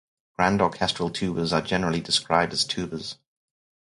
[0.35, 3.17] Grand orchestral tubas are generally described as tubas.